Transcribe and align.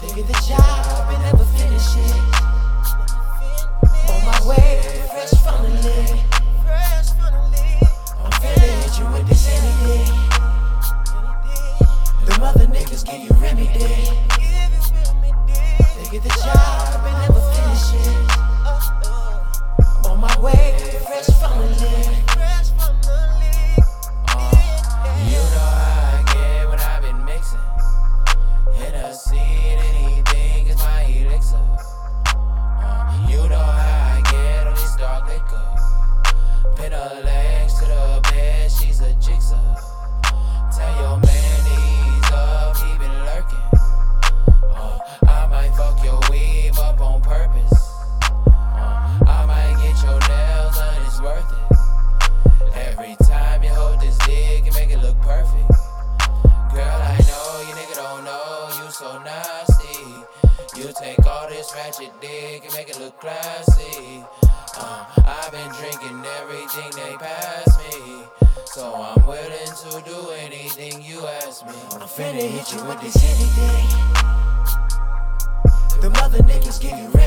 They 0.00 0.10
get 0.14 0.26
the 0.26 0.38
job 0.46 1.08
and 1.10 1.22
never 1.22 1.44
finish 1.44 1.96
it. 1.96 2.16
On 4.10 4.20
my 4.24 4.38
way, 4.46 4.68
fresh. 5.10 5.32
I'm 8.18 8.32
finna 8.40 8.68
hit 8.82 8.98
you 8.98 9.06
with 9.12 9.26
this 9.28 9.44
day. 9.46 9.62
Give 13.04 13.22
you 13.24 13.30
remedy. 13.40 13.68
They 15.96 16.06
get 16.10 16.22
the 16.22 16.28
job 16.28 17.00
and 17.04 17.16
never 17.18 17.40
finish 17.52 17.94
it. 17.94 18.31
So 59.02 59.18
nasty. 59.24 60.78
You 60.78 60.92
take 60.94 61.26
all 61.26 61.48
this 61.48 61.72
ratchet 61.74 62.12
dick 62.20 62.64
and 62.64 62.72
make 62.74 62.88
it 62.88 63.00
look 63.00 63.18
classy. 63.18 64.22
Uh, 64.78 65.04
I've 65.26 65.50
been 65.50 65.72
drinking 65.80 66.22
everything 66.40 66.90
they 66.94 67.16
pass 67.16 67.66
me. 67.82 68.22
So 68.66 68.94
I'm 68.94 69.26
willing 69.26 69.74
to 69.84 70.02
do 70.08 70.30
anything 70.46 71.02
you 71.02 71.26
ask 71.42 71.66
me. 71.66 71.74
I'm 71.94 72.06
finna 72.06 72.46
hit 72.48 72.72
you 72.72 72.84
with 72.84 73.00
this 73.00 73.18
anything. 73.32 73.88
The 75.90 76.08
Them 76.08 76.12
other 76.22 76.38
niggas 76.38 76.80
give 76.80 76.96
you 76.96 77.21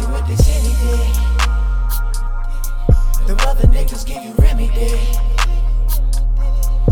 you 0.00 0.08
with 0.08 0.26
this 0.26 0.40
henny 0.46 0.74
dick. 0.80 1.14
Them 3.26 3.38
other 3.46 3.68
niggas 3.68 4.04
give 4.06 4.22
you 4.24 4.32
remedy. 4.38 4.90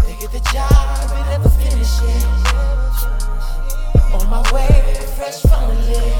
They 0.04 0.14
get 0.20 0.30
the 0.32 0.40
job 0.52 1.10
and 1.16 1.26
never 1.30 1.48
finish 1.48 2.00
it. 2.02 2.24
On 4.14 4.28
my 4.28 4.42
way, 4.52 4.94
fresh 5.16 5.40
from 5.42 5.68
the 5.68 5.74
leg. 5.88 6.18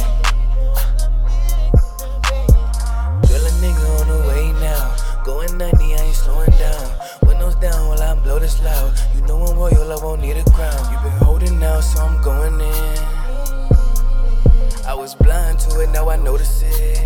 Girl, 3.29 3.45
a 3.47 3.53
nigga 3.63 3.87
on 4.01 4.07
the 4.09 4.19
way 4.29 4.45
now. 4.61 4.97
Going 5.25 5.59
90, 5.59 5.95
I 5.95 5.97
ain't 5.99 6.15
slowing 6.15 6.51
down. 6.53 6.87
Windows 7.23 7.57
down 7.57 7.89
while 7.89 8.03
I 8.03 8.15
blow 8.15 8.39
this 8.39 8.63
loud. 8.63 8.93
You 9.15 9.21
know 9.23 9.43
I'm 9.45 9.57
royal, 9.57 9.93
I 9.93 9.97
won't 10.03 10.21
need 10.23 10.37
a 10.37 10.45
crown. 10.51 10.93
You 10.93 10.99
been 11.01 11.19
holding 11.19 11.63
out, 11.63 11.83
so 11.83 12.01
I'm 12.01 12.23
going 12.23 12.61
in. 12.61 12.98
I 14.89 14.95
was 14.95 15.15
blind 15.15 15.61
to 15.61 15.81
it, 15.81 15.91
now 15.91 16.09
I 16.09 16.17
notice 16.17 16.63
it. 16.63 16.97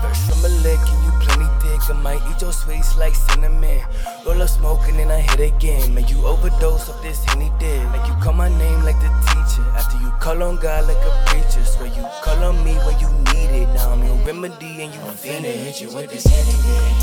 First 0.00 0.30
from 0.30 0.44
a 0.44 0.48
lick 0.62 0.78
and 0.78 1.04
you 1.04 1.10
plenty 1.18 1.50
thick. 1.58 1.90
I 1.90 1.92
might 2.00 2.22
eat 2.30 2.40
your 2.40 2.52
sweets 2.52 2.96
like 2.96 3.16
cinnamon. 3.16 3.82
Roll 4.24 4.40
up 4.40 4.48
smoke 4.48 4.86
and 4.86 5.10
I 5.10 5.20
hit 5.20 5.40
again. 5.40 5.94
Man, 5.94 6.06
you 6.06 6.24
overdose 6.24 6.88
of 6.88 7.02
this 7.02 7.24
henny 7.24 7.50
dick. 7.58 7.82
Like 7.86 8.06
you 8.06 8.14
call 8.22 8.32
my 8.32 8.48
name 8.48 8.84
like 8.84 9.00
the 9.00 9.10
teacher. 9.26 9.68
After 9.74 9.98
you 9.98 10.12
call 10.20 10.40
on 10.44 10.58
God 10.58 10.86
like 10.86 11.04
a 11.04 11.24
preacher. 11.26 11.64
Swear 11.64 11.88
you 11.88 12.06
call 12.22 12.44
on 12.44 12.62
me 12.64 12.74
when 12.86 12.96
you 13.00 13.10
need 13.34 13.50
it. 13.62 13.68
Now 13.74 13.90
I'm 13.90 14.04
your 14.04 14.14
remedy 14.24 14.82
and 14.82 14.94
you 14.94 15.00
I'm 15.00 15.16
finna 15.16 15.52
hit 15.52 15.80
you 15.80 15.92
with 15.92 16.10
this 16.10 16.24
henny 16.26 16.54
dick. 16.62 16.94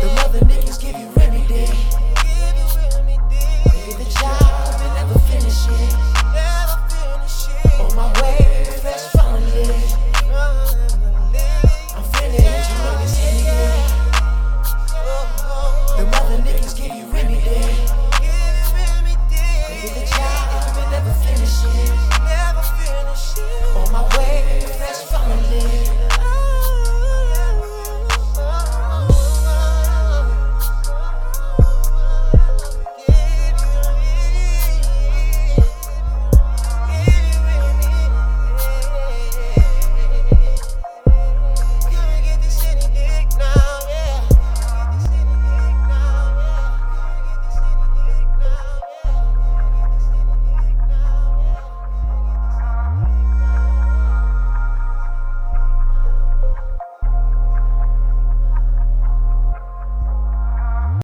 Them 0.00 0.18
other 0.26 0.40
niggas 0.40 0.80
give 0.82 0.98
you 0.98 1.19